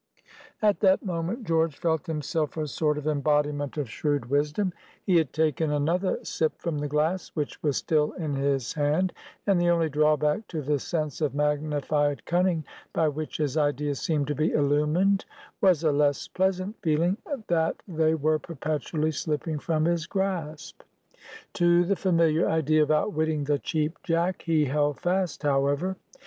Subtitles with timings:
[0.63, 4.73] At that moment, George felt himself a sort of embodiment of shrewd wisdom;
[5.05, 9.13] he had taken another sip from the glass, which was still in his hand,
[9.45, 14.25] and the only drawback to the sense of magnified cunning by which his ideas seemed
[14.25, 15.25] to be illumined
[15.61, 20.81] was a less pleasant feeling that they were perpetually slipping from his grasp.
[21.53, 25.95] To the familiar idea of outwitting the Cheap Jack he held fast, however.